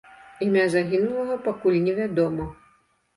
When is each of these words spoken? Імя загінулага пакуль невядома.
Імя 0.45 0.61
загінулага 0.75 1.35
пакуль 1.47 1.77
невядома. 1.89 2.49